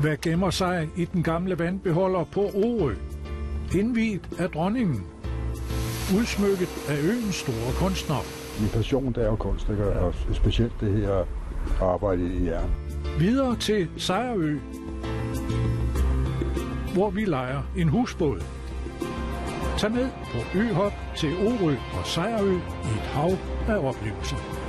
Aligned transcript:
Hvad 0.00 0.16
gemmer 0.16 0.50
sig 0.50 0.88
i 0.96 1.04
den 1.04 1.22
gamle 1.22 1.58
vandbeholder 1.58 2.24
på 2.24 2.40
Orø? 2.40 2.94
Indviet 3.74 4.28
af 4.38 4.50
dronningen. 4.50 5.06
Udsmykket 6.16 6.68
af 6.88 6.96
øens 7.02 7.34
store 7.34 7.72
kunstner. 7.74 8.16
Min 8.60 8.70
passion 8.70 9.12
det 9.12 9.22
er 9.22 9.26
jo 9.26 9.36
kunst, 9.36 9.68
ikke? 9.70 9.84
og 9.84 10.14
specielt 10.32 10.72
det 10.80 10.92
her 10.92 11.24
arbejde 11.80 12.34
i 12.34 12.46
jern. 12.46 12.70
Videre 13.18 13.56
til 13.56 13.88
Sejrø, 13.96 14.58
hvor 16.94 17.10
vi 17.10 17.24
leger 17.24 17.62
en 17.76 17.88
husbåd. 17.88 18.42
Tag 19.78 19.92
med 19.92 20.08
på 20.32 20.58
øhop 20.58 20.92
til 21.16 21.32
Orø 21.36 21.74
og 21.98 22.06
Sejrø 22.06 22.52
i 22.52 22.92
et 22.96 23.08
hav 23.12 23.30
af 23.68 23.88
oplevelser. 23.88 24.59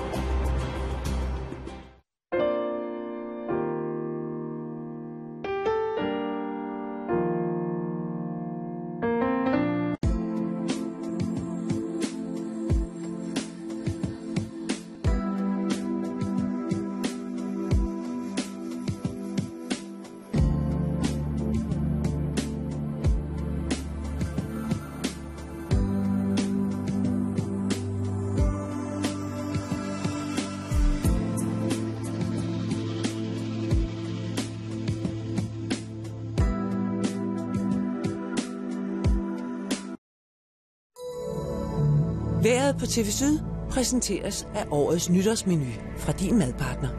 Været 42.43 42.75
på 42.79 42.85
TV 42.85 43.05
Syd 43.05 43.39
præsenteres 43.69 44.47
af 44.55 44.65
årets 44.71 45.09
nytårsmenu 45.09 45.65
fra 45.97 46.11
din 46.11 46.37
madpartner. 46.37 46.89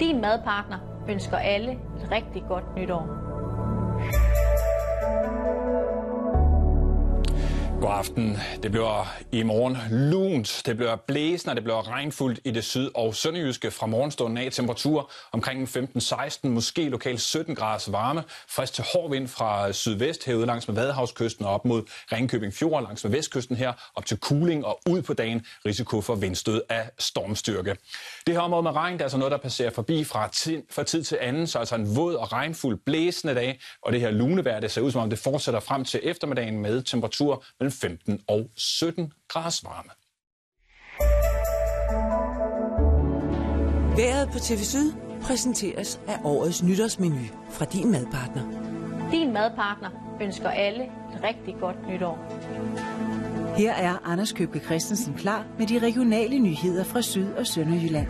Din 0.00 0.20
madpartner 0.20 0.78
ønsker 1.08 1.36
alle 1.36 1.72
et 1.72 2.10
rigtig 2.10 2.42
godt 2.48 2.64
nytår. 2.76 3.31
God 7.82 7.90
aften. 7.90 8.38
Det 8.62 8.70
bliver 8.70 9.14
i 9.32 9.42
morgen 9.42 9.76
lunt, 9.90 10.62
det 10.66 10.76
bliver 10.76 10.96
blæsende, 10.96 11.52
og 11.52 11.56
det 11.56 11.64
bliver 11.64 11.88
regnfuldt 11.88 12.40
i 12.44 12.50
det 12.50 12.64
syd- 12.64 12.90
og 12.94 13.14
sønderjyske 13.14 13.70
fra 13.70 13.86
morgenstunden 13.86 14.38
af. 14.38 14.52
Temperatur 14.52 15.10
omkring 15.32 15.68
15-16, 15.68 16.48
måske 16.48 16.88
lokalt 16.88 17.20
17 17.20 17.54
grader 17.54 17.90
varme. 17.90 18.24
Frisk 18.48 18.72
til 18.72 18.84
hård 18.92 19.10
vind 19.10 19.28
fra 19.28 19.72
sydvest 19.72 20.24
herude 20.24 20.46
langs 20.46 20.68
med 20.68 20.74
Vadehavskysten 20.74 21.44
og 21.44 21.52
op 21.52 21.64
mod 21.64 21.82
Ringkøbing 22.12 22.54
Fjord 22.54 22.82
langs 22.82 23.04
med 23.04 23.12
vestkysten 23.12 23.56
her, 23.56 23.72
op 23.94 24.06
til 24.06 24.16
Kuling 24.16 24.66
og 24.66 24.80
ud 24.90 25.02
på 25.02 25.14
dagen 25.14 25.46
risiko 25.66 26.00
for 26.00 26.14
vindstød 26.14 26.62
af 26.68 26.90
stormstyrke. 26.98 27.76
Det 28.26 28.34
her 28.34 28.40
område 28.40 28.62
med 28.62 28.70
regn, 28.70 28.92
det 28.92 29.00
er 29.00 29.04
altså 29.04 29.18
noget, 29.18 29.32
der 29.32 29.38
passerer 29.38 29.70
forbi 29.70 30.04
fra, 30.04 30.28
tid, 30.28 30.62
fra 30.70 30.82
tid 30.82 31.04
til 31.04 31.18
anden, 31.20 31.46
så 31.46 31.58
altså 31.58 31.74
en 31.74 31.96
våd 31.96 32.14
og 32.14 32.32
regnfuld 32.32 32.78
blæsende 32.86 33.34
dag, 33.34 33.60
og 33.82 33.92
det 33.92 34.00
her 34.00 34.10
lunevejr, 34.10 34.60
det 34.60 34.70
ser 34.70 34.80
ud 34.80 34.90
som 34.90 35.00
om 35.00 35.10
det 35.10 35.18
fortsætter 35.18 35.60
frem 35.60 35.84
til 35.84 36.00
eftermiddagen 36.02 36.58
med 36.58 36.82
temperatur 36.82 37.44
mellem 37.60 37.71
15 37.72 38.20
og 38.28 38.50
17 38.56 39.12
graders 39.28 39.64
varme. 39.64 39.90
Været 43.96 44.28
på 44.32 44.38
TV 44.38 44.58
Syd 44.58 44.92
præsenteres 45.22 46.00
af 46.08 46.18
årets 46.24 46.62
nytårsmenu 46.62 47.24
fra 47.50 47.64
din 47.64 47.90
madpartner. 47.90 48.42
Din 49.10 49.32
madpartner 49.32 50.18
ønsker 50.22 50.48
alle 50.48 50.84
et 50.84 51.22
rigtig 51.22 51.54
godt 51.60 51.76
nytår. 51.88 52.18
Her 53.56 53.72
er 53.72 53.98
Anders 54.04 54.32
Købke 54.32 54.60
Christensen 54.60 55.14
klar 55.14 55.46
med 55.58 55.66
de 55.66 55.78
regionale 55.78 56.38
nyheder 56.38 56.84
fra 56.84 57.02
Syd- 57.02 57.32
og 57.32 57.46
Sønderjylland. 57.46 58.08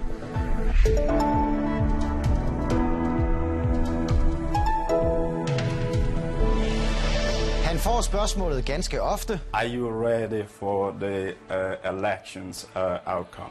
Får 7.83 8.01
spørgsmålet 8.01 8.65
ganske 8.65 9.03
ofte. 9.03 9.41
Are 9.53 9.69
you 9.69 10.05
ready 10.05 10.45
for 10.61 10.91
the 11.01 11.35
uh, 11.51 11.97
elections 11.99 12.69
uh, 12.77 12.83
outcome? 13.17 13.49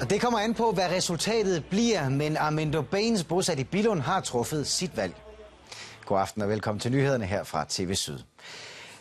Og 0.00 0.10
det 0.10 0.20
kommer 0.20 0.38
an 0.38 0.54
på, 0.54 0.72
hvad 0.72 0.90
resultatet 0.90 1.64
bliver, 1.70 2.08
men 2.08 2.36
Armindo 2.36 2.82
Baines, 2.82 3.24
bosat 3.24 3.58
i 3.58 3.64
Billund, 3.64 4.00
har 4.00 4.20
truffet 4.20 4.66
sit 4.66 4.96
valg. 4.96 5.14
God 6.06 6.20
aften 6.20 6.42
og 6.42 6.48
velkommen 6.48 6.80
til 6.80 6.92
nyhederne 6.92 7.24
her 7.24 7.44
fra 7.44 7.66
TV 7.68 7.94
Syd. 7.94 8.18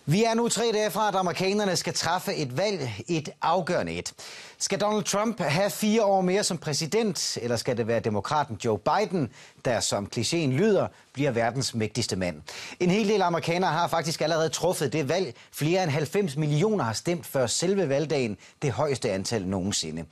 Vi 0.06 0.24
er 0.24 0.34
nu 0.34 0.48
tre 0.50 0.72
dage 0.74 0.92
fra, 0.92 1.08
at 1.08 1.16
amerikanerne 1.16 1.76
skal 1.76 1.94
træffe 1.94 2.36
et 2.36 2.58
valg, 2.58 3.04
et 3.08 3.30
afgørende 3.42 3.94
et. 3.94 4.14
Skal 4.58 4.80
Donald 4.80 5.04
Trump 5.04 5.40
have 5.40 5.70
fire 5.70 6.04
år 6.06 6.22
mere 6.22 6.44
som 6.44 6.58
præsident, 6.58 7.38
eller 7.42 7.58
skal 7.58 7.78
det 7.78 7.88
være 7.88 8.00
demokraten 8.00 8.58
Joe 8.66 8.80
Biden, 8.80 9.30
der 9.66 9.80
som 9.80 10.10
klichéen 10.16 10.52
lyder, 10.52 10.88
bliver 11.14 11.32
verdens 11.32 11.76
mægtigste 11.76 12.16
mand? 12.16 12.42
En 12.80 12.90
hel 12.90 13.08
del 13.08 13.22
amerikanere 13.22 13.72
har 13.72 13.88
faktisk 13.88 14.22
allerede 14.22 14.50
truffet 14.50 14.94
det 14.94 15.10
valg. 15.10 15.36
Flere 15.52 15.84
end 15.84 15.92
90 15.92 16.38
millioner 16.38 16.84
har 16.84 16.94
stemt 16.94 17.26
før 17.26 17.48
selve 17.48 17.90
valgdagen, 17.90 18.38
det 18.62 18.72
højeste 18.72 19.12
antal 19.12 19.48
nogensinde. 19.48 20.06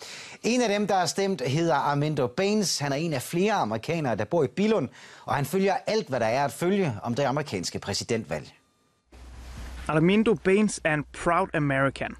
En 0.43 0.61
af 0.61 0.69
dem, 0.69 0.87
der 0.87 0.95
har 0.95 1.05
stemt, 1.05 1.41
hedder 1.41 1.75
Armando 1.75 2.27
Baines. 2.27 2.79
Han 2.79 2.91
er 2.91 2.95
en 2.95 3.13
af 3.13 3.21
flere 3.21 3.53
amerikanere, 3.53 4.15
der 4.15 4.25
bor 4.25 4.43
i 4.43 4.47
Billund, 4.47 4.89
og 5.25 5.35
han 5.35 5.45
følger 5.45 5.75
alt, 5.87 6.07
hvad 6.07 6.19
der 6.19 6.27
er 6.27 6.45
at 6.45 6.51
følge 6.51 6.93
om 7.03 7.15
det 7.15 7.23
amerikanske 7.23 7.79
præsidentvalg. 7.79 8.53
Armindo 9.91 10.33
Baines 10.33 10.81
en 10.85 11.03
proud 11.23 11.47
American. 11.53 12.15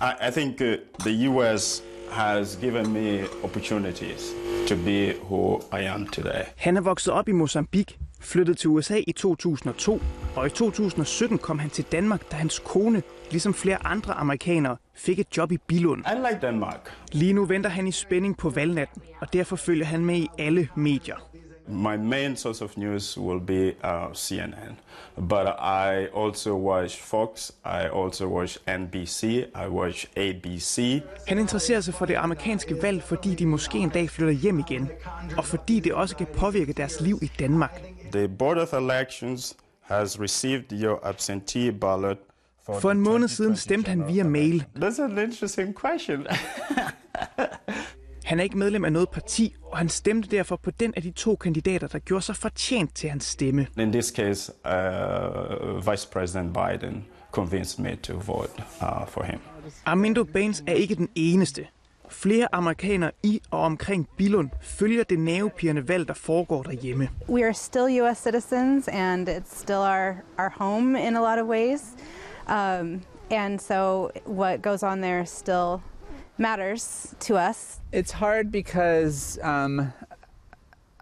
I, 0.00 0.28
I 0.28 0.30
think 0.30 0.60
uh, 0.60 0.66
the 0.98 1.28
U.S. 1.28 1.82
has 2.10 2.56
given 2.60 2.92
me 2.92 3.24
opportunities 3.44 4.32
to 4.66 4.76
be 4.76 5.12
who 5.28 5.60
I 5.72 5.84
am 5.84 6.06
today. 6.06 6.42
Han 6.56 6.76
er 6.76 6.80
vokset 6.80 7.12
op 7.12 7.28
i 7.28 7.32
Mozambique, 7.32 7.98
flyttede 8.20 8.58
til 8.58 8.70
USA 8.70 9.00
i 9.06 9.12
2002, 9.12 10.02
og 10.36 10.46
i 10.46 10.50
2017 10.50 11.38
kom 11.38 11.58
han 11.58 11.70
til 11.70 11.84
Danmark, 11.92 12.30
da 12.30 12.36
hans 12.36 12.58
kone, 12.58 13.02
ligesom 13.30 13.54
flere 13.54 13.86
andre 13.86 14.14
amerikanere, 14.14 14.76
fik 14.94 15.18
et 15.18 15.36
job 15.36 15.52
i 15.52 15.58
Bilund. 15.66 16.04
I 16.06 16.16
like 16.30 16.46
Denmark. 16.46 16.92
Lige 17.12 17.32
nu 17.32 17.44
venter 17.44 17.70
han 17.70 17.86
i 17.86 17.92
spænding 17.92 18.36
på 18.36 18.50
valgnatten, 18.50 19.02
og 19.20 19.32
derfor 19.32 19.56
følger 19.56 19.86
han 19.86 20.04
med 20.04 20.16
i 20.16 20.28
alle 20.38 20.68
medier. 20.74 21.29
My 21.70 21.96
main 21.96 22.36
source 22.36 22.64
of 22.64 22.76
news 22.76 23.18
will 23.18 23.40
be 23.40 23.74
uh, 23.84 24.12
CNN, 24.12 24.74
but 25.28 25.46
I 25.58 26.08
also 26.14 26.54
watch 26.54 26.96
Fox, 26.96 27.52
I 27.64 27.88
also 27.88 28.28
watch 28.28 28.58
NBC, 28.66 29.46
I 29.54 29.68
watch 29.68 30.06
ABC. 30.16 31.02
Han 31.28 31.38
interesserer 31.38 31.80
sig 31.80 31.94
for 31.94 32.06
det 32.06 32.14
amerikanske 32.14 32.82
valg, 32.82 33.02
fordi 33.02 33.34
de 33.34 33.46
måske 33.46 33.78
en 33.78 33.88
dag 33.88 34.10
flytter 34.10 34.34
hjem 34.34 34.58
igen, 34.58 34.90
og 35.36 35.44
fordi 35.44 35.80
det 35.80 35.94
også 35.94 36.16
kan 36.16 36.26
påvirke 36.36 36.72
deres 36.72 37.00
liv 37.00 37.18
i 37.22 37.30
Danmark. 37.38 37.82
The 38.12 38.28
Board 38.28 38.58
of 38.58 38.72
Elections 38.72 39.56
has 39.80 40.20
received 40.20 40.72
your 40.72 41.06
absentee 41.06 41.72
ballot 41.72 42.18
For 42.80 42.90
en 42.90 43.00
måned 43.00 43.28
siden 43.28 43.56
stemte 43.56 43.88
han 43.88 44.08
via 44.08 44.24
mail. 44.24 44.64
That's 44.76 45.02
an 45.02 45.18
interesting 45.18 45.74
question. 45.74 46.26
Han 48.30 48.38
er 48.38 48.44
ikke 48.44 48.58
medlem 48.58 48.84
af 48.84 48.92
noget 48.92 49.08
parti, 49.08 49.54
og 49.64 49.78
han 49.78 49.88
stemte 49.88 50.36
derfor 50.36 50.56
på 50.56 50.70
den 50.70 50.92
af 50.96 51.02
de 51.02 51.10
to 51.10 51.36
kandidater, 51.36 51.86
der 51.86 51.98
gjorde 51.98 52.24
sig 52.24 52.36
fortjent 52.36 52.94
til 52.94 53.10
hans 53.10 53.24
stemme. 53.24 53.66
In 53.78 53.92
this 53.92 54.06
case, 54.06 54.52
uh, 54.64 55.90
Vice 55.90 56.08
President 56.12 56.54
Biden 56.54 57.04
convinced 57.32 57.84
me 57.84 57.96
to 57.96 58.12
vote 58.12 58.52
uh, 58.58 59.08
for 59.08 59.22
him. 59.22 59.38
Armindo 59.86 60.24
Baines 60.24 60.64
er 60.66 60.72
ikke 60.72 60.94
den 60.94 61.08
eneste. 61.14 61.66
Flere 62.08 62.54
amerikanere 62.54 63.10
i 63.22 63.40
og 63.50 63.60
omkring 63.60 64.08
Billund 64.16 64.50
følger 64.62 65.04
det 65.04 65.18
nervepirrende 65.18 65.88
valg, 65.88 66.08
der 66.08 66.14
foregår 66.14 66.62
derhjemme. 66.62 67.08
We 67.28 67.44
are 67.44 67.54
still 67.54 68.02
U.S. 68.02 68.18
citizens, 68.18 68.88
and 68.88 69.28
it's 69.28 69.58
still 69.58 69.76
our, 69.76 70.14
our 70.38 70.52
home 70.56 71.06
in 71.06 71.16
a 71.16 71.20
lot 71.20 71.42
of 71.42 71.48
ways. 71.48 71.82
Um, 72.48 73.02
and 73.30 73.58
so 73.58 74.10
what 74.26 74.62
goes 74.62 74.82
on 74.82 75.00
there 75.00 75.26
still 75.26 75.80
matters 76.40 77.14
to 77.20 77.36
us. 77.36 77.80
It's 77.92 78.12
hard 78.12 78.50
because 78.50 79.38
um, 79.42 79.92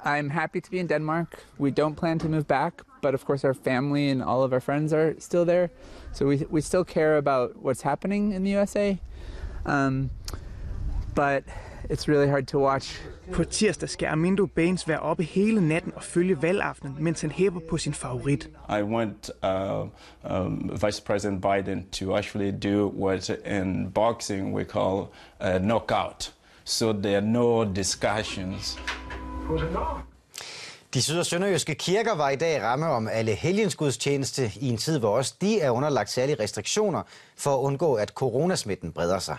I'm 0.05 0.31
happy 0.31 0.61
to 0.61 0.70
be 0.70 0.79
in 0.81 0.88
Denmark. 0.88 1.44
We 1.58 1.70
don't 1.70 1.94
plan 1.94 2.19
to 2.19 2.29
move 2.29 2.49
back, 2.49 2.82
but 3.00 3.14
of 3.14 3.25
course 3.25 3.44
our 3.44 3.55
family 3.55 4.11
and 4.11 4.23
all 4.23 4.43
of 4.43 4.52
our 4.52 4.61
friends 4.61 4.93
are 4.93 5.14
still 5.19 5.44
there. 5.44 5.70
So 6.12 6.26
we, 6.26 6.44
we 6.50 6.61
still 6.61 6.85
care 6.85 7.17
about 7.17 7.62
what's 7.62 7.82
happening 7.82 8.32
in 8.32 8.43
the 8.43 8.50
USA. 8.50 8.99
Um, 9.64 10.11
but 11.18 11.42
it's 11.90 12.08
really 12.08 12.28
hard 12.28 12.46
to 12.46 12.58
watch. 12.58 13.00
På 13.32 13.44
tirsdag 13.44 13.88
skal 13.88 14.06
Armindo 14.06 14.46
Baines 14.46 14.88
være 14.88 15.00
oppe 15.00 15.22
hele 15.22 15.68
natten 15.68 15.92
og 15.96 16.02
følge 16.02 16.42
valgaftenen, 16.42 16.96
mens 17.00 17.20
han 17.20 17.30
hæpper 17.30 17.60
på 17.70 17.78
sin 17.78 17.94
favorit. 17.94 18.48
I 18.68 18.82
want 18.82 19.30
uh, 19.42 19.88
um, 20.36 20.70
Vice 20.84 21.02
President 21.02 21.42
Biden 21.42 21.86
to 21.92 22.16
actually 22.16 22.52
do 22.62 22.88
what 22.88 23.30
in 23.46 23.92
boxing 23.94 24.54
we 24.54 24.64
call 24.64 25.06
a 25.40 25.58
knockout. 25.58 26.34
So 26.64 26.92
there 26.92 27.16
are 27.16 27.26
no 27.26 27.64
discussions. 27.64 28.78
De 30.94 31.02
syd- 31.02 31.18
og 31.18 31.26
sønderjyske 31.26 31.74
kirker 31.74 32.14
var 32.14 32.30
i 32.30 32.36
dag 32.36 32.62
ramme 32.62 32.86
om 32.86 33.08
alle 33.08 33.34
helgensgudstjeneste 33.34 34.52
i 34.60 34.68
en 34.68 34.76
tid, 34.76 34.98
hvor 34.98 35.16
også 35.16 35.34
de 35.40 35.60
er 35.60 35.70
underlagt 35.70 36.10
særlige 36.10 36.42
restriktioner 36.42 37.02
for 37.36 37.54
at 37.54 37.58
undgå, 37.58 37.94
at 37.94 38.08
coronasmitten 38.08 38.92
breder 38.92 39.18
sig. 39.18 39.36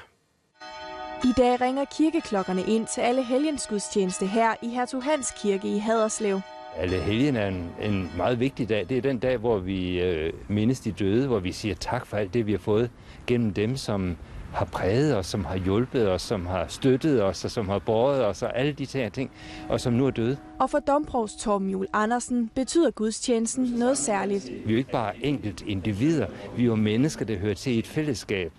I 1.24 1.34
dag 1.38 1.62
ringer 1.62 1.86
kirkeklokkerne 1.86 2.62
ind 2.68 2.88
til 2.88 3.02
alle 3.02 3.24
helgensgudstjeneste 3.24 4.26
her 4.26 4.54
i 4.62 4.70
Hertug 4.70 5.04
Hans 5.04 5.34
Kirke 5.42 5.76
i 5.76 5.78
Haderslev. 5.78 6.42
Alle 6.78 6.98
helgen 6.98 7.36
er 7.36 7.48
en, 7.48 7.70
en 7.82 8.12
meget 8.18 8.40
vigtig 8.40 8.70
dag. 8.70 8.86
Det 8.90 8.98
er 8.98 9.02
den 9.02 9.20
dag, 9.20 9.38
hvor 9.38 9.58
vi 9.58 10.02
øh, 10.02 10.34
mindes 10.48 10.80
de 10.80 10.92
døde, 10.92 11.28
hvor 11.28 11.40
vi 11.40 11.52
siger 11.52 11.76
tak 11.76 12.06
for 12.06 12.18
alt 12.18 12.34
det, 12.34 12.46
vi 12.48 12.52
har 12.52 12.60
fået 12.60 12.90
gennem 13.28 13.54
dem, 13.54 13.76
som 13.76 14.18
har 14.54 14.66
præget 14.66 15.18
os, 15.18 15.26
som 15.26 15.46
har 15.46 15.58
hjulpet 15.58 16.10
os, 16.10 16.22
som 16.22 16.46
har 16.46 16.66
støttet 16.68 17.24
os, 17.24 17.46
og 17.46 17.52
som 17.52 17.70
har 17.70 17.80
båret 17.80 18.26
os, 18.26 18.44
og 18.44 18.58
alle 18.60 18.72
de 18.72 18.88
her 18.94 19.10
ting, 19.10 19.32
og 19.70 19.82
som 19.82 19.94
nu 19.94 20.08
er 20.08 20.12
døde. 20.12 20.38
Og 20.60 20.70
for 20.70 20.80
domprovst 20.80 21.40
Torben 21.40 21.70
Juhl 21.70 21.88
Andersen 21.94 22.50
betyder 22.56 22.92
gudstjenesten 22.92 23.66
noget 23.66 23.98
særligt. 23.98 24.46
Vi 24.46 24.66
er 24.66 24.72
jo 24.72 24.78
ikke 24.78 24.92
bare 24.92 25.26
enkelt 25.26 25.62
individer, 25.62 26.28
vi 26.56 26.62
er 26.62 26.66
jo 26.66 26.76
mennesker, 26.76 27.26
der 27.26 27.38
hører 27.38 27.54
til 27.54 27.74
i 27.76 27.80
et 27.80 27.88
fællesskab. 27.88 28.52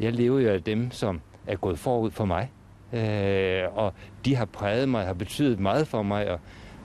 Jeg 0.00 0.12
lever 0.12 0.40
jo 0.40 0.48
af 0.50 0.62
dem, 0.62 0.90
som 0.90 1.20
er 1.46 1.56
gået 1.56 1.78
forud 1.78 2.10
for 2.10 2.24
mig, 2.24 2.50
øh, 2.92 3.76
og 3.76 3.92
de 4.24 4.36
har 4.36 4.44
præget 4.44 4.88
mig, 4.88 5.06
har 5.06 5.14
betydet 5.14 5.60
meget 5.60 5.88
for 5.88 6.02
mig, 6.02 6.30
og 6.30 6.40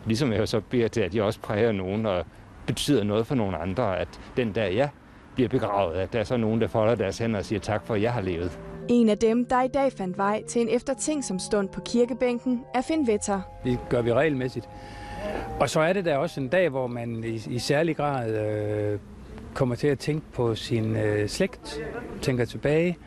ligesom 0.05 0.33
jeg 0.33 0.47
så 0.47 0.59
beder 0.59 0.87
til, 0.87 1.01
at 1.01 1.15
jeg 1.15 1.23
også 1.23 1.39
præger 1.39 1.71
nogen 1.71 2.05
og 2.05 2.25
betyder 2.65 3.03
noget 3.03 3.27
for 3.27 3.35
nogle 3.35 3.57
andre, 3.57 3.99
at 3.99 4.07
den 4.37 4.51
dag 4.51 4.75
jeg 4.75 4.89
bliver 5.35 5.49
begravet, 5.49 5.95
at 5.95 6.13
der 6.13 6.19
er 6.19 6.23
så 6.23 6.37
nogen, 6.37 6.61
der 6.61 6.67
folder 6.67 6.95
deres 6.95 7.17
hænder 7.17 7.39
og 7.39 7.45
siger 7.45 7.59
tak 7.59 7.85
for, 7.85 7.93
at 7.93 8.01
jeg 8.01 8.13
har 8.13 8.21
levet. 8.21 8.59
En 8.89 9.09
af 9.09 9.17
dem, 9.17 9.45
der 9.45 9.63
i 9.63 9.67
dag 9.67 9.91
fandt 9.93 10.17
vej 10.17 10.43
til 10.49 10.61
en 10.61 10.69
efterting 10.69 11.23
som 11.23 11.39
stund 11.39 11.69
på 11.69 11.81
kirkebænken, 11.81 12.63
er 12.75 12.81
Finn 12.81 13.07
Vetter. 13.07 13.41
Det 13.63 13.79
gør 13.89 14.01
vi 14.01 14.13
regelmæssigt. 14.13 14.69
Og 15.59 15.69
så 15.69 15.79
er 15.79 15.93
det 15.93 16.05
der 16.05 16.17
også 16.17 16.41
en 16.41 16.47
dag, 16.47 16.69
hvor 16.69 16.87
man 16.87 17.23
i, 17.23 17.41
i 17.49 17.59
særlig 17.59 17.97
grad 17.97 18.35
øh, 18.35 18.99
kommer 19.53 19.75
til 19.75 19.87
at 19.87 19.99
tænke 19.99 20.25
på 20.33 20.55
sin 20.55 20.95
øh, 20.95 21.27
slægt, 21.29 21.79
tænker 22.21 22.45
tilbage. 22.45 22.97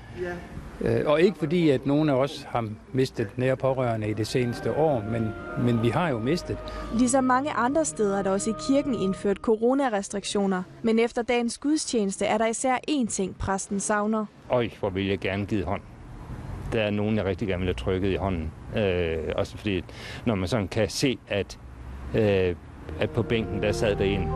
Øh, 0.80 1.00
og 1.06 1.20
ikke 1.20 1.38
fordi, 1.38 1.70
at 1.70 1.86
nogen 1.86 2.08
af 2.08 2.14
os 2.14 2.46
har 2.48 2.68
mistet 2.92 3.28
nære 3.36 3.56
pårørende 3.56 4.08
i 4.10 4.12
det 4.12 4.26
seneste 4.26 4.72
år, 4.76 5.04
men, 5.10 5.28
men 5.64 5.82
vi 5.82 5.88
har 5.88 6.08
jo 6.08 6.18
mistet. 6.18 6.58
Ligesom 6.98 7.24
mange 7.24 7.50
andre 7.52 7.84
steder 7.84 8.18
er 8.18 8.22
der 8.22 8.30
også 8.30 8.50
i 8.50 8.54
kirken 8.68 8.94
indført 8.94 9.36
coronarestriktioner. 9.36 10.62
Men 10.82 10.98
efter 10.98 11.22
dagens 11.22 11.58
gudstjeneste 11.58 12.26
er 12.26 12.38
der 12.38 12.46
især 12.46 12.76
én 12.90 13.06
ting, 13.06 13.36
præsten 13.38 13.80
savner. 13.80 14.26
Øj, 14.50 14.68
hvor 14.80 14.90
vil 14.90 15.06
jeg 15.06 15.18
gerne 15.18 15.46
give 15.46 15.64
hånd. 15.64 15.82
Der 16.72 16.82
er 16.82 16.90
nogen, 16.90 17.16
jeg 17.16 17.24
rigtig 17.24 17.48
gerne 17.48 17.60
vil 17.60 17.66
have 17.66 17.74
trykket 17.74 18.12
i 18.12 18.16
hånden. 18.16 18.50
Øh, 18.76 19.18
også 19.36 19.56
fordi, 19.56 19.84
når 20.26 20.34
man 20.34 20.48
sådan 20.48 20.68
kan 20.68 20.88
se, 20.88 21.18
at, 21.28 21.58
øh, 22.14 22.54
at 23.00 23.10
på 23.10 23.22
bænken, 23.22 23.62
der 23.62 23.72
sad 23.72 23.96
der 23.96 24.04
en, 24.04 24.28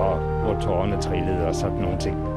og 0.00 0.18
hvor 0.18 0.60
tårerne 0.60 1.02
trillede 1.02 1.46
og 1.46 1.54
sådan 1.54 1.78
nogle 1.78 1.98
ting. 1.98 2.35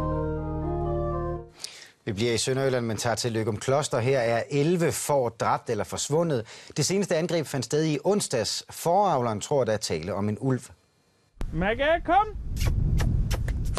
Vi 2.06 2.14
bliver 2.14 2.34
i 2.34 2.38
Sønderjylland, 2.38 2.86
men 2.86 2.98
tager 2.98 3.16
til 3.16 3.32
Løgum 3.32 3.58
Kloster. 3.58 4.00
Her 4.00 4.20
er 4.20 4.44
11 4.52 4.92
får 4.92 5.30
dræbt 5.30 5.70
eller 5.70 5.84
forsvundet. 5.84 6.46
Det 6.78 6.86
seneste 6.86 7.16
angreb 7.16 7.46
fandt 7.46 7.66
sted 7.66 7.86
i 7.86 7.98
onsdags. 8.04 8.66
Foravleren 8.70 9.42
tror, 9.42 9.64
der 9.64 9.74
er 9.74 9.78
tale 9.78 10.14
om 10.14 10.30
en 10.30 10.38
ulv. 10.42 10.62
Magga, 11.54 12.00
kom! 12.06 12.28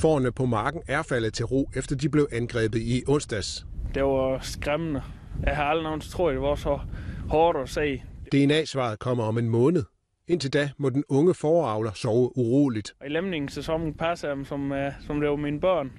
Forne 0.01 0.33
på 0.33 0.47
marken 0.47 0.83
er 0.89 1.03
faldet 1.03 1.35
til 1.35 1.45
ro, 1.45 1.71
efter 1.77 1.97
de 1.97 2.09
blev 2.09 2.29
angrebet 2.33 2.79
i 2.81 3.03
onsdags. 3.09 3.67
Det 3.95 4.05
var 4.05 4.39
skræmmende. 4.43 5.03
Jeg 5.47 5.57
har 5.57 5.65
aldrig 5.65 5.85
nogensinde 5.85 6.17
troet, 6.17 6.35
det 6.35 6.43
var 6.43 6.55
så 6.55 6.79
hårdt 7.29 7.59
at 7.59 7.69
se. 7.69 8.03
DNA-svaret 8.33 8.99
kommer 8.99 9.25
om 9.25 9.39
en 9.39 9.49
måned. 9.49 9.85
Indtil 10.29 10.53
da 10.53 10.71
må 10.79 10.91
den 10.91 11.05
unge 11.09 11.35
foravler 11.35 11.93
sove 11.95 12.39
uroligt. 12.39 12.95
I 13.07 13.09
lemningssæsonen 13.09 13.95
passer 13.95 14.29
jeg 14.29 14.37
dem, 14.37 14.45
som, 14.45 14.73
som 15.07 15.21
det 15.21 15.31
var 15.31 15.37
mine 15.37 15.61
børn. 15.61 15.93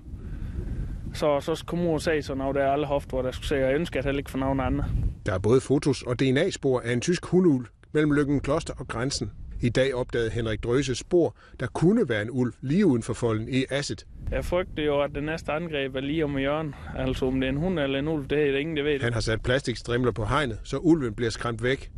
Så, 1.14 1.40
så 1.40 1.64
kom 1.68 1.80
mor 1.80 1.94
og 1.94 2.02
sagde 2.02 2.22
så, 2.22 2.36
når 2.36 2.52
der 2.52 2.62
er 2.64 2.72
alle 2.72 2.88
haft, 2.88 3.10
hvor 3.10 3.22
der 3.22 3.32
skulle 3.32 3.48
sige, 3.48 3.60
jeg 3.60 3.76
ønsker 3.76 4.00
at 4.00 4.06
heller 4.06 4.20
ikke 4.20 4.32
for 4.32 4.38
nogen 4.38 4.60
andre. 4.60 4.86
Der 5.26 5.34
er 5.34 5.40
både 5.40 5.62
fotos 5.62 6.02
og 6.02 6.20
DNA-spor 6.20 6.80
af 6.80 6.94
en 6.94 7.02
tysk 7.02 7.26
hundul 7.26 7.68
mellem 7.92 8.12
Lykken 8.12 8.40
Kloster 8.40 8.74
og 8.78 8.88
grænsen. 8.88 9.32
I 9.62 9.70
dag 9.70 9.96
opdagede 9.96 10.30
Henrik 10.30 10.64
Drøse 10.64 10.96
spor, 10.96 11.36
der 11.60 11.68
kunne 11.68 12.10
være 12.10 12.22
en 12.22 12.30
ulv 12.32 12.54
lige 12.62 12.86
uden 12.86 13.04
for 13.04 13.14
folden 13.14 13.48
i 13.50 13.66
Asset. 13.70 14.06
Jeg 14.32 14.46
frygter 14.46 14.84
jo, 14.84 15.02
at 15.02 15.12
det 15.16 15.24
næste 15.24 15.52
angreb 15.52 15.96
er 15.96 16.00
lige 16.00 16.24
om 16.24 16.38
hjørnet. 16.38 16.74
Altså 16.98 17.26
om 17.26 17.40
det 17.40 17.48
er 17.48 17.52
en 17.52 17.58
hund 17.58 17.80
eller 17.80 18.00
en 18.00 18.08
ulv, 18.08 18.28
det 18.28 18.48
er 18.48 18.52
det 18.52 18.60
ingen, 18.60 18.78
der 18.78 18.84
ved. 18.84 19.00
Han 19.00 19.14
har 19.14 19.20
sat 19.20 19.42
plastikstrimler 19.42 20.12
på 20.12 20.26
hegnet, 20.26 20.60
så 20.64 20.78
ulven 20.78 21.14
bliver 21.14 21.30
skræmt 21.30 21.64
væk. 21.64 21.92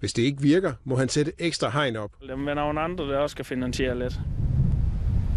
Hvis 0.00 0.12
det 0.12 0.22
ikke 0.22 0.42
virker, 0.42 0.72
må 0.84 0.96
han 0.96 1.08
sætte 1.08 1.32
ekstra 1.38 1.70
hegn 1.70 1.96
op. 1.96 2.10
Der 2.26 2.32
er 2.32 2.54
nogen 2.54 2.78
andre, 2.78 3.04
der 3.04 3.18
også 3.18 3.34
skal 3.34 3.44
finansiere 3.44 3.98
lidt. 3.98 4.20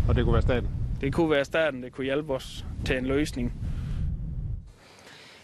Og 0.09 0.15
det 0.15 0.23
kunne 0.23 0.33
være 0.33 0.41
staten? 0.41 0.69
Det 1.01 1.13
kunne 1.13 1.29
være 1.29 1.45
staten, 1.45 1.83
det 1.83 1.93
kunne 1.93 2.05
hjælpe 2.05 2.33
os 2.33 2.65
til 2.85 2.97
en 2.97 3.05
løsning. 3.05 3.53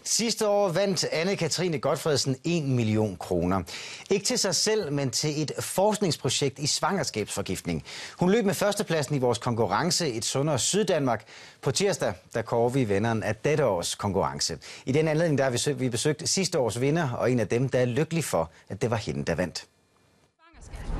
Sidste 0.06 0.48
år 0.48 0.68
vandt 0.68 1.04
Anne-Katrine 1.04 1.78
Godfredsen 1.78 2.36
1 2.44 2.64
million 2.64 3.16
kroner. 3.16 3.62
Ikke 4.10 4.24
til 4.24 4.38
sig 4.38 4.54
selv, 4.54 4.92
men 4.92 5.10
til 5.10 5.42
et 5.42 5.52
forskningsprojekt 5.60 6.58
i 6.58 6.66
svangerskabsforgiftning. 6.66 7.84
Hun 8.18 8.30
løb 8.30 8.44
med 8.44 8.54
førstepladsen 8.54 9.14
i 9.14 9.18
vores 9.18 9.38
konkurrence 9.38 10.08
Et 10.08 10.24
Sundere 10.24 10.58
Syddanmark. 10.58 11.24
På 11.62 11.70
tirsdag, 11.70 12.12
der 12.34 12.42
kårer 12.42 12.68
vi 12.68 12.84
vinderen 12.84 13.22
af 13.22 13.36
dette 13.36 13.66
års 13.66 13.94
konkurrence. 13.94 14.58
I 14.86 14.92
den 14.92 15.08
anledning, 15.08 15.38
der 15.38 15.44
har 15.44 15.72
vi 15.72 15.88
besøgt 15.88 16.28
sidste 16.28 16.58
års 16.58 16.80
vinder, 16.80 17.10
og 17.10 17.32
en 17.32 17.40
af 17.40 17.48
dem, 17.48 17.68
der 17.68 17.78
er 17.78 17.84
lykkelig 17.84 18.24
for, 18.24 18.50
at 18.68 18.82
det 18.82 18.90
var 18.90 18.96
hende, 18.96 19.24
der 19.24 19.34
vandt. 19.34 19.66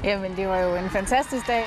Jamen, 0.04 0.36
det 0.36 0.48
var 0.48 0.58
jo 0.58 0.76
en 0.76 0.90
fantastisk 0.90 1.46
dag. 1.46 1.64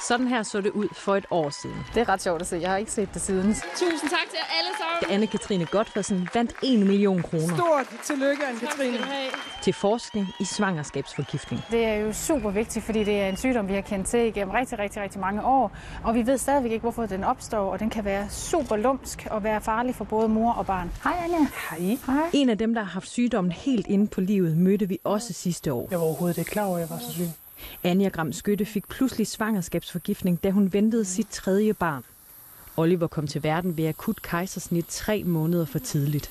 Sådan 0.00 0.28
her 0.28 0.42
så 0.42 0.60
det 0.60 0.70
ud 0.70 0.88
for 0.92 1.16
et 1.16 1.26
år 1.30 1.50
siden. 1.50 1.76
Det 1.94 2.00
er 2.00 2.08
ret 2.08 2.22
sjovt 2.22 2.40
at 2.40 2.46
se. 2.48 2.56
Jeg 2.56 2.70
har 2.70 2.76
ikke 2.76 2.92
set 2.92 3.14
det 3.14 3.22
siden. 3.22 3.54
Tusind 3.54 4.10
tak 4.10 4.28
til 4.30 4.38
alle 4.58 4.70
sammen. 4.78 5.22
Anne-Katrine 5.28 5.64
Godfredsen 5.64 6.28
vandt 6.34 6.52
1 6.62 6.78
million 6.78 7.22
kroner. 7.22 7.56
Stort 7.56 7.86
tillykke, 8.04 8.42
Anne-Katrine. 8.42 9.06
Til 9.62 9.72
forskning 9.72 10.26
i 10.40 10.44
svangerskabsforgiftning. 10.44 11.62
Det 11.70 11.84
er 11.84 11.94
jo 11.94 12.12
super 12.12 12.50
vigtigt, 12.50 12.84
fordi 12.84 13.04
det 13.04 13.20
er 13.20 13.28
en 13.28 13.36
sygdom, 13.36 13.68
vi 13.68 13.74
har 13.74 13.80
kendt 13.80 14.06
til 14.06 14.20
igennem 14.20 14.50
rigtig, 14.54 14.78
rigtig, 14.78 15.02
rigtig 15.02 15.20
mange 15.20 15.44
år. 15.44 15.72
Og 16.04 16.14
vi 16.14 16.26
ved 16.26 16.38
stadigvæk 16.38 16.72
ikke, 16.72 16.82
hvorfor 16.82 17.06
den 17.06 17.24
opstår, 17.24 17.72
og 17.72 17.78
den 17.80 17.90
kan 17.90 18.04
være 18.04 18.26
super 18.30 18.76
lumsk 18.76 19.26
og 19.30 19.44
være 19.44 19.60
farlig 19.60 19.94
for 19.94 20.04
både 20.04 20.28
mor 20.28 20.52
og 20.52 20.66
barn. 20.66 20.92
Hej, 21.04 21.12
Anja. 21.24 21.46
Hej. 21.70 21.98
Hej. 22.06 22.30
En 22.32 22.48
af 22.48 22.58
dem, 22.58 22.74
der 22.74 22.82
har 22.82 22.90
haft 22.90 23.08
sygdommen 23.08 23.52
helt 23.52 23.86
inde 23.86 24.06
på 24.06 24.20
livet, 24.20 24.56
mødte 24.56 24.88
vi 24.88 24.98
også 25.04 25.32
sidste 25.32 25.72
år. 25.72 25.88
Jeg 25.90 25.98
var 25.98 26.04
overhovedet 26.04 26.38
ikke 26.38 26.50
klar 26.50 26.64
over, 26.64 26.76
at 26.76 26.80
jeg 26.80 26.90
var 26.90 26.98
så 26.98 27.12
syg. 27.12 27.24
Anja 27.84 28.08
Gram 28.08 28.32
Skytte 28.32 28.64
fik 28.64 28.88
pludselig 28.88 29.26
svangerskabsforgiftning, 29.26 30.42
da 30.42 30.50
hun 30.50 30.72
ventede 30.72 31.04
sit 31.04 31.28
tredje 31.28 31.74
barn. 31.74 32.04
Oliver 32.76 33.06
kom 33.06 33.26
til 33.26 33.42
verden 33.42 33.76
ved 33.76 33.86
akut 33.86 34.22
kejsersnit 34.22 34.86
tre 34.88 35.24
måneder 35.24 35.64
for 35.64 35.78
tidligt. 35.78 36.30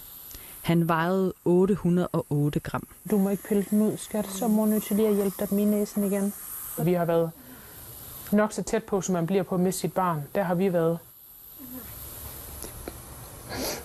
Han 0.62 0.88
vejede 0.88 1.34
808 1.46 2.60
gram. 2.60 2.88
Du 3.12 3.18
må 3.18 3.30
ikke 3.30 3.44
pille 3.48 3.66
den 3.70 3.82
ud, 3.82 3.98
skat. 3.98 4.28
Så 4.28 4.48
må 4.48 4.66
nødt 4.66 4.84
til 4.84 4.96
lige 4.96 5.08
at 5.08 5.16
hjælpe 5.16 5.36
dig 5.40 5.54
med 5.54 5.66
næsen 5.66 6.04
igen. 6.04 6.34
Vi 6.84 6.94
har 6.94 7.06
været 7.06 7.32
nok 8.32 8.52
så 8.54 8.64
tæt 8.64 8.84
på, 8.84 9.02
som 9.02 9.14
man 9.14 9.28
bliver 9.28 9.44
på 9.44 9.56
at 9.56 9.62
miste 9.62 9.82
sit 9.82 9.94
barn. 9.94 10.24
Der 10.36 10.44
har 10.44 10.56
vi 10.56 10.74
været. 10.74 11.00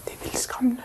Det 0.05 0.13
er 0.13 0.23
vildt 0.23 0.39
skræmmende. 0.39 0.83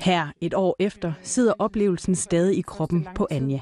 Her 0.00 0.32
et 0.40 0.54
år 0.54 0.76
efter 0.78 1.12
sidder 1.22 1.52
oplevelsen 1.58 2.14
stadig 2.14 2.58
i 2.58 2.62
kroppen 2.62 3.08
på 3.14 3.26
Anja. 3.30 3.60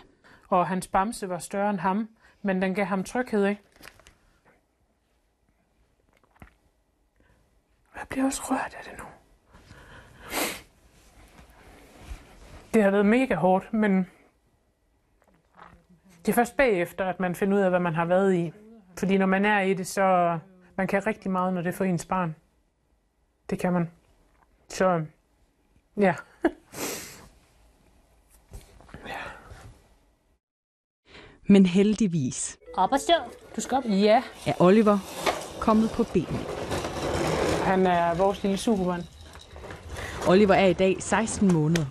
Og 0.48 0.66
hans 0.66 0.88
bamse 0.88 1.28
var 1.28 1.38
større 1.38 1.70
end 1.70 1.78
ham, 1.78 2.08
men 2.42 2.62
den 2.62 2.74
gav 2.74 2.84
ham 2.84 3.04
tryghed, 3.04 3.46
ikke? 3.46 3.62
Jeg 7.96 8.08
bliver 8.10 8.24
også 8.24 8.42
rørt 8.44 8.74
af 8.78 8.84
det 8.84 8.98
nu. 8.98 9.04
Det 12.74 12.82
har 12.82 12.90
været 12.90 13.06
mega 13.06 13.34
hårdt, 13.34 13.72
men 13.72 14.06
det 16.26 16.28
er 16.28 16.32
først 16.32 16.56
bagefter, 16.56 17.04
at 17.04 17.20
man 17.20 17.34
finder 17.34 17.56
ud 17.56 17.62
af, 17.62 17.70
hvad 17.70 17.80
man 17.80 17.94
har 17.94 18.04
været 18.04 18.34
i. 18.34 18.52
Fordi 18.98 19.18
når 19.18 19.26
man 19.26 19.44
er 19.44 19.60
i 19.60 19.74
det, 19.74 19.86
så 19.86 20.38
man 20.76 20.86
kan 20.86 21.06
rigtig 21.06 21.30
meget, 21.30 21.54
når 21.54 21.62
det 21.62 21.68
er 21.68 21.76
for 21.76 21.84
ens 21.84 22.06
barn. 22.06 22.36
Det 23.50 23.58
kan 23.58 23.72
man. 23.72 23.90
Så 24.68 25.04
Ja. 25.96 26.14
ja. 29.06 29.18
Men 31.52 31.66
heldigvis. 31.66 32.58
Op 32.74 32.92
og 32.92 33.00
stå. 33.00 33.12
Du 33.56 33.60
skal 33.60 33.76
op. 33.78 33.84
Ja. 33.84 34.22
Er 34.46 34.52
Oliver 34.60 34.98
kommet 35.60 35.90
på 35.90 36.04
benene. 36.12 36.38
Han 37.64 37.86
er 37.86 38.14
vores 38.14 38.42
lille 38.42 38.58
supermand. 38.58 39.02
Oliver 40.28 40.54
er 40.54 40.66
i 40.66 40.72
dag 40.72 40.96
16 41.02 41.52
måneder, 41.52 41.86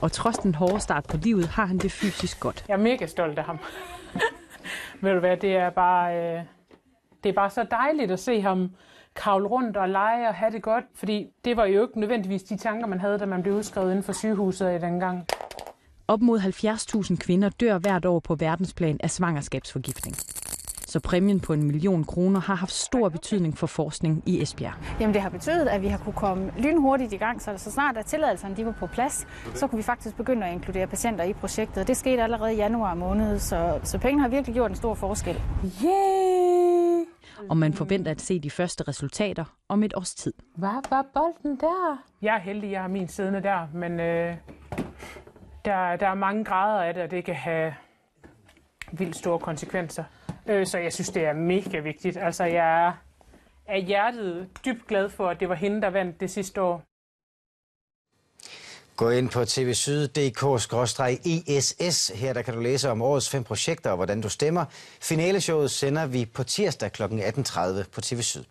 og 0.00 0.12
trods 0.12 0.38
den 0.38 0.54
hårde 0.54 0.80
start 0.80 1.04
på 1.04 1.16
livet, 1.16 1.46
har 1.46 1.66
han 1.66 1.78
det 1.78 1.92
fysisk 1.92 2.40
godt. 2.40 2.64
Jeg 2.68 2.74
er 2.74 2.78
mega 2.78 3.06
stolt 3.06 3.38
af 3.38 3.44
ham. 3.44 3.58
Ved 5.00 5.12
du 5.12 5.18
hvad, 5.18 5.36
det 5.36 5.56
er 5.56 5.70
bare, 5.70 6.16
øh, 6.16 6.42
det 7.24 7.28
er 7.28 7.32
bare 7.32 7.50
så 7.50 7.66
dejligt 7.70 8.10
at 8.10 8.20
se 8.20 8.40
ham 8.40 8.70
kravle 9.14 9.48
rundt 9.48 9.76
og 9.76 9.88
lege 9.88 10.28
og 10.28 10.34
have 10.34 10.52
det 10.52 10.62
godt, 10.62 10.84
fordi 10.94 11.26
det 11.44 11.56
var 11.56 11.64
jo 11.64 11.82
ikke 11.82 12.00
nødvendigvis 12.00 12.42
de 12.42 12.56
tanker, 12.56 12.86
man 12.86 13.00
havde, 13.00 13.18
da 13.18 13.26
man 13.26 13.42
blev 13.42 13.54
udskrevet 13.54 13.90
inden 13.90 14.04
for 14.04 14.12
sygehuset 14.12 14.74
i 14.74 14.78
dengang. 14.78 15.26
Op 16.08 16.20
mod 16.20 16.38
70.000 16.38 17.16
kvinder 17.16 17.48
dør 17.48 17.78
hvert 17.78 18.04
år 18.04 18.20
på 18.20 18.34
verdensplan 18.34 18.96
af 19.02 19.10
svangerskabsforgiftning. 19.10 20.16
Så 20.92 21.00
præmien 21.00 21.40
på 21.40 21.52
en 21.52 21.62
million 21.62 22.04
kroner 22.04 22.40
har 22.40 22.54
haft 22.54 22.72
stor 22.72 23.08
betydning 23.08 23.58
for 23.58 23.66
forskning 23.66 24.22
i 24.26 24.42
Esbjerg. 24.42 24.72
Jamen 25.00 25.14
det 25.14 25.22
har 25.22 25.28
betydet, 25.28 25.66
at 25.66 25.82
vi 25.82 25.88
har 25.88 25.98
kunne 25.98 26.12
komme 26.12 26.52
lynhurtigt 26.58 27.12
i 27.12 27.16
gang, 27.16 27.42
så 27.42 27.54
så 27.56 27.70
snart 27.70 27.96
at 27.96 28.06
tilladelserne 28.06 28.56
de 28.56 28.66
var 28.66 28.72
på 28.72 28.86
plads, 28.86 29.26
så 29.54 29.66
kunne 29.66 29.76
vi 29.76 29.82
faktisk 29.82 30.16
begynde 30.16 30.46
at 30.46 30.52
inkludere 30.52 30.86
patienter 30.86 31.24
i 31.24 31.32
projektet. 31.32 31.88
Det 31.88 31.96
skete 31.96 32.22
allerede 32.22 32.54
i 32.54 32.56
januar 32.56 32.94
måned, 32.94 33.38
så, 33.38 33.78
så 33.82 33.98
pengene 33.98 34.22
har 34.22 34.28
virkelig 34.28 34.54
gjort 34.54 34.70
en 34.70 34.76
stor 34.76 34.94
forskel. 34.94 35.40
Yeah! 35.84 36.51
Og 37.50 37.56
man 37.56 37.72
forventer 37.72 38.10
at 38.10 38.20
se 38.20 38.40
de 38.40 38.50
første 38.50 38.84
resultater 38.88 39.44
om 39.68 39.82
et 39.82 39.94
års 39.96 40.14
tid. 40.14 40.32
Hvad 40.56 40.90
var 40.90 41.06
bolden 41.14 41.60
der? 41.60 42.04
Jeg 42.22 42.34
er 42.34 42.40
heldig, 42.40 42.70
jeg 42.70 42.80
har 42.80 42.88
min 42.88 43.08
siddende 43.08 43.42
der, 43.42 43.68
men 43.74 44.00
øh, 44.00 44.36
der, 45.64 45.96
der 45.96 46.08
er 46.08 46.14
mange 46.14 46.44
grader 46.44 46.82
af 46.82 46.94
det, 46.94 47.02
og 47.02 47.10
det 47.10 47.24
kan 47.24 47.34
have 47.34 47.74
vildt 48.92 49.16
store 49.16 49.38
konsekvenser. 49.38 50.04
Øh, 50.46 50.66
så 50.66 50.78
jeg 50.78 50.92
synes, 50.92 51.08
det 51.10 51.24
er 51.24 51.32
mega 51.32 51.78
vigtigt. 51.78 52.16
Altså, 52.16 52.44
jeg 52.44 52.86
er 52.86 52.92
af 53.66 53.82
hjertet 53.82 54.48
dybt 54.64 54.86
glad 54.86 55.08
for, 55.08 55.28
at 55.28 55.40
det 55.40 55.48
var 55.48 55.54
hende, 55.54 55.82
der 55.82 55.90
vandt 55.90 56.20
det 56.20 56.30
sidste 56.30 56.62
år. 56.62 56.82
Gå 59.02 59.10
ind 59.10 59.30
på 59.30 59.44
tvsyd.dk-ess. 59.44 60.42
Her 62.14 62.32
der 62.32 62.42
kan 62.42 62.54
du 62.54 62.60
læse 62.60 62.90
om 62.90 63.02
årets 63.02 63.28
fem 63.28 63.44
projekter 63.44 63.90
og 63.90 63.96
hvordan 63.96 64.20
du 64.20 64.28
stemmer. 64.28 64.64
Finaleshowet 65.00 65.70
sender 65.70 66.06
vi 66.06 66.24
på 66.24 66.44
tirsdag 66.44 66.92
kl. 66.92 67.02
18.30 67.02 67.82
på 67.92 68.00
TV 68.00 68.22
Syd+. 68.22 68.44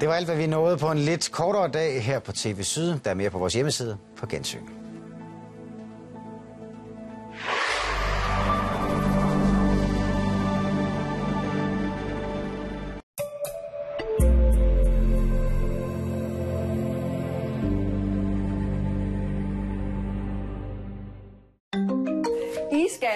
Det 0.00 0.08
var 0.08 0.14
alt, 0.14 0.26
hvad 0.26 0.36
vi 0.36 0.46
nåede 0.46 0.78
på 0.78 0.90
en 0.90 0.98
lidt 0.98 1.30
kortere 1.32 1.68
dag 1.68 2.02
her 2.04 2.18
på 2.18 2.32
TV 2.32 2.62
Syd. 2.62 2.98
Der 3.04 3.10
er 3.10 3.14
mere 3.14 3.30
på 3.30 3.38
vores 3.38 3.54
hjemmeside 3.54 3.96
på 4.16 4.26
gensyn. 4.26 4.85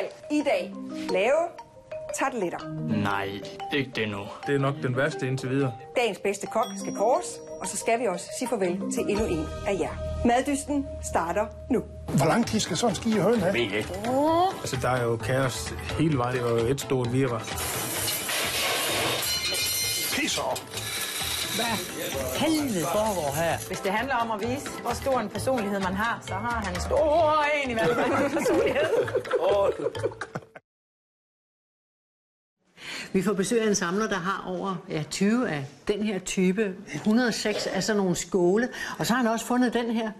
I 0.00 0.02
skal 0.28 0.38
i 0.38 0.42
dag 0.42 0.72
lave 1.10 1.36
tarteletter. 2.18 2.58
Nej, 3.02 3.28
ikke 3.74 3.90
det 3.94 4.08
nu. 4.08 4.20
Det 4.46 4.54
er 4.54 4.58
nok 4.58 4.74
den 4.82 4.96
værste 4.96 5.26
indtil 5.26 5.50
videre. 5.50 5.72
Dagens 5.96 6.18
bedste 6.18 6.46
kok 6.46 6.64
skal 6.78 6.94
kores, 6.96 7.26
og 7.60 7.66
så 7.66 7.76
skal 7.76 8.00
vi 8.00 8.06
også 8.06 8.26
sige 8.38 8.48
farvel 8.48 8.80
til 8.94 9.02
endnu 9.10 9.24
en 9.24 9.46
af 9.66 9.76
jer. 9.80 9.90
Maddysten 10.26 10.86
starter 11.02 11.46
nu. 11.70 11.82
Hvor 12.16 12.26
lang 12.26 12.46
tid 12.46 12.60
skal 12.60 12.76
sådan 12.76 12.90
en 12.92 12.96
ski 12.96 13.08
i 13.08 13.12
høen 13.20 13.40
have? 13.40 13.54
Ved 13.54 13.60
ikke. 13.60 13.88
Altså, 14.60 14.76
der 14.82 14.88
er 14.88 15.02
jo 15.02 15.16
kaos 15.16 15.74
hele 15.98 16.18
vejen. 16.18 16.36
Det 16.36 16.44
var 16.44 16.50
jo 16.50 16.56
et 16.66 16.80
stort 16.80 17.12
virvar. 17.12 17.38
Pisser! 20.14 20.79
Hvad 21.58 21.74
helvede 22.42 22.86
foregår 22.96 23.34
her? 23.42 23.58
Hvis 23.66 23.80
det 23.80 23.92
handler 23.92 24.14
om 24.14 24.30
at 24.30 24.40
vise, 24.40 24.70
hvor 24.82 24.92
stor 24.92 25.20
en 25.20 25.28
personlighed 25.28 25.80
man 25.80 25.94
har, 25.94 26.22
så 26.26 26.34
har 26.34 26.60
han 26.64 26.74
en 26.74 26.80
stor 26.80 27.44
en 27.64 27.70
i 27.70 27.72
hvert 27.72 27.96
fald 27.96 28.24
en 28.24 28.30
personlighed. 28.38 28.90
Vi 33.12 33.22
får 33.22 33.32
besøg 33.32 33.62
af 33.62 33.68
en 33.68 33.74
samler, 33.74 34.08
der 34.08 34.16
har 34.16 34.44
over 34.46 34.76
ja, 34.88 35.02
20 35.10 35.48
af 35.50 35.66
den 35.88 36.02
her 36.02 36.18
type. 36.18 36.74
106 36.94 37.66
af 37.66 37.84
sådan 37.84 37.96
nogle 37.96 38.16
skåle. 38.16 38.68
Og 38.98 39.06
så 39.06 39.12
har 39.14 39.22
han 39.22 39.32
også 39.32 39.46
fundet 39.46 39.74
den 39.74 39.90
her 39.90 40.10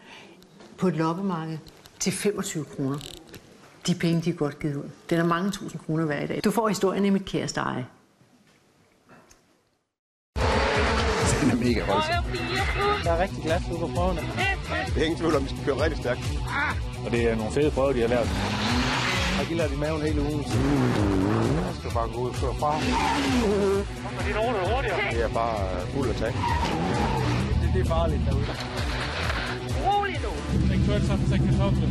på 0.79 0.89
et 0.89 0.97
loppemarked 0.97 1.59
til 1.99 2.13
25 2.13 2.65
kroner. 2.65 2.99
De 3.87 3.95
penge, 3.95 4.23
de 4.23 4.31
er 4.31 4.35
godt 4.35 4.59
givet 4.59 4.77
ud. 4.77 4.91
Den 5.11 5.19
er 5.19 5.25
mange 5.25 5.51
tusind 5.51 5.81
kroner 5.87 6.05
hver 6.05 6.21
i 6.21 6.27
dag. 6.27 6.41
Du 6.45 6.51
får 6.51 6.69
historien 6.69 7.05
i 7.05 7.11
mit 7.11 7.25
kæreste 7.25 7.61
eje. 7.61 7.87
Mega 11.65 11.81
voldsom. 11.91 12.25
Der 13.05 13.11
er 13.15 13.19
rigtig 13.25 13.43
glas 13.43 13.63
ude 13.71 13.79
på 13.79 13.91
prøverne. 13.95 14.21
Det 14.93 14.99
er 15.01 15.05
ingen 15.09 15.21
tvivl 15.21 15.35
om, 15.37 15.43
vi 15.45 15.49
skal 15.49 15.65
køre 15.65 15.79
rigtig 15.85 15.99
stærkt. 16.05 16.21
Og 17.05 17.11
det 17.15 17.21
er 17.31 17.35
nogle 17.37 17.53
fede 17.53 17.71
prøver, 17.71 17.93
de 17.93 18.01
har 18.01 18.09
lavet. 18.09 18.29
Har 19.37 19.45
de 19.49 19.55
lavet 19.55 19.73
i 19.73 19.77
maven 19.77 20.03
hele 20.03 20.21
ugen? 20.23 20.43
Jeg 21.69 21.75
skal 21.79 21.91
bare 21.99 22.09
gå 22.15 22.19
ud 22.25 22.29
og 22.29 22.37
køre 22.43 22.55
fra. 22.61 22.71
Og 24.19 24.23
de 24.27 24.33
nogen 24.39 24.55
er 24.61 24.75
hurtigere. 24.75 24.99
Det 25.13 25.23
er 25.23 25.33
bare 25.43 25.59
øh, 25.75 25.95
fuld 25.95 26.11
at 26.11 26.17
tage. 26.17 26.35
Det, 27.61 27.69
det 27.75 27.81
er 27.81 27.89
farligt 27.97 28.23
derude. 28.27 28.47
Rolig 29.87 30.17
nu. 30.27 30.33
Den 30.73 30.87
kørte 30.87 31.07
som 31.07 31.19
en 31.21 31.43
kartofler. 31.49 31.89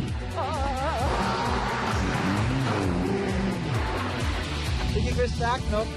Det 4.94 5.02
gik 5.02 5.22
vist 5.22 5.36
stærkt 5.36 5.70
nok. 5.70 5.88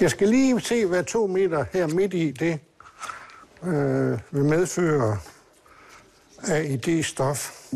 Jeg 0.00 0.10
skal 0.10 0.28
lige 0.28 0.60
se, 0.60 0.86
hvad 0.86 1.04
to 1.04 1.26
meter 1.26 1.64
her 1.72 1.86
midt 1.86 2.14
i 2.14 2.30
det 2.30 2.58
øh, 3.64 4.18
vil 4.30 4.44
medføre 4.44 5.18
af 6.48 6.62
idéstof. 6.62 7.72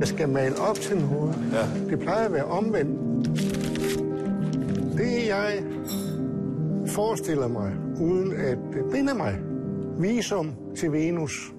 Jeg 0.00 0.08
skal 0.08 0.28
male 0.28 0.58
op 0.58 0.76
til 0.76 0.96
noget. 0.98 1.34
Ja. 1.52 1.90
Det 1.90 1.98
plejer 1.98 2.26
at 2.26 2.32
være 2.32 2.44
omvendt. 2.44 3.28
Det 4.98 5.26
jeg 5.26 5.62
forestiller 6.86 7.48
mig, 7.48 7.72
uden 8.00 8.32
at 8.32 8.58
binde 8.92 9.14
mig, 9.14 9.38
visum 9.98 10.54
til 10.76 10.92
Venus. 10.92 11.52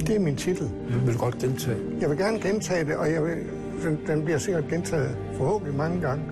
Det 0.00 0.16
er 0.16 0.20
min 0.20 0.36
titel. 0.36 0.70
Jeg 0.90 1.06
vil 1.06 1.18
godt 1.18 1.38
gentage. 1.38 1.78
Jeg 2.00 2.10
vil 2.10 2.18
gerne 2.18 2.40
gentage 2.40 2.84
det, 2.84 2.96
og 2.96 3.12
jeg 3.12 3.24
vil, 3.24 3.36
den, 3.82 3.98
den 4.06 4.24
bliver 4.24 4.38
sikkert 4.38 4.68
gentaget 4.68 5.16
forhåbentlig 5.34 5.76
mange 5.76 6.00
gange. 6.00 6.24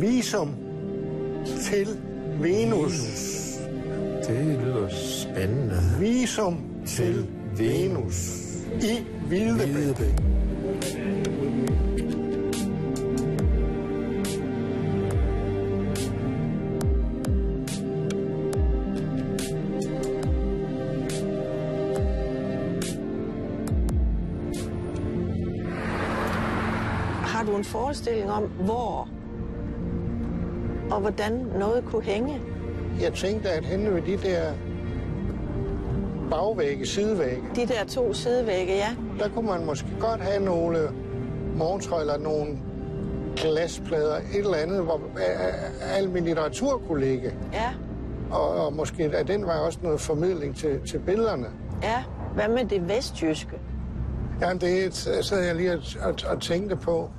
Visum 0.00 0.50
til 1.60 1.88
Venus. 2.40 2.92
Det 4.28 4.60
lyder 4.64 4.88
spændende. 4.88 5.80
Visum 6.00 6.60
til 6.86 7.26
Venus. 7.56 8.40
I 8.82 9.04
Vildebæk. 9.28 9.98
Har 9.98 10.33
du 27.54 27.58
en 27.58 27.64
forestilling 27.64 28.30
om, 28.30 28.42
hvor 28.42 29.08
og 30.90 31.00
hvordan 31.00 31.46
noget 31.58 31.84
kunne 31.84 32.02
hænge? 32.02 32.40
Jeg 33.00 33.12
tænkte, 33.12 33.50
at 33.50 33.64
henne 33.64 33.94
ved 33.94 34.02
de 34.02 34.16
der 34.16 34.52
bagvægge, 36.30 36.86
sidevægge, 36.86 37.42
De 37.56 37.66
der 37.66 37.84
to 37.88 38.12
sidevægge, 38.12 38.72
ja. 38.74 38.96
der 39.18 39.28
kunne 39.28 39.46
man 39.46 39.64
måske 39.66 39.86
godt 40.00 40.20
have 40.20 40.44
nogle 40.44 40.78
morgentøj 41.56 42.00
eller 42.00 42.18
nogle 42.18 42.58
glasplader, 43.36 44.16
et 44.16 44.24
eller 44.38 44.56
andet, 44.56 44.82
hvor 44.82 45.00
al 45.96 46.10
min 46.10 46.24
litteratur 46.24 46.82
kunne 46.88 47.04
ligge. 47.04 47.34
Ja, 47.52 47.70
Og, 48.30 48.66
og 48.66 48.72
måske 48.72 49.10
af 49.16 49.26
den 49.26 49.46
vej 49.46 49.56
også 49.56 49.78
noget 49.82 50.00
formidling 50.00 50.56
til, 50.56 50.80
til 50.86 50.98
billederne. 50.98 51.46
ja. 51.82 52.02
Hvad 52.34 52.48
med 52.48 52.64
det 52.64 52.88
vestjyske? 52.88 53.58
Ja, 54.40 54.52
det 54.54 54.94
sad 55.22 55.44
jeg 55.46 55.54
lige 55.54 55.72
og, 55.72 55.78
og, 56.02 56.14
og 56.26 56.40
tænkte 56.40 56.76
på. 56.76 57.10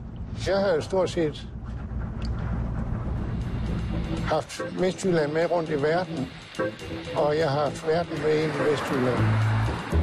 Jeg 0.47 0.57
har 0.57 0.73
jo 0.75 0.81
stort 0.81 1.09
set 1.09 1.47
haft 4.25 4.61
Vestjylland 4.79 5.31
med 5.31 5.51
rundt 5.51 5.69
i 5.69 5.81
verden, 5.81 6.31
og 7.15 7.37
jeg 7.37 7.49
har 7.49 7.59
haft 7.59 7.87
verden 7.87 8.21
med 8.21 8.43
ind 8.43 8.51
i 8.53 8.71
Vestjylland. 8.71 9.54